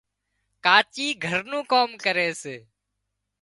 ڪاچي 0.65 1.07
گھر 1.25 1.39
نُون 1.49 1.63
ڪام 1.71 1.89
ڪري 2.03 2.27
سي 2.41 2.55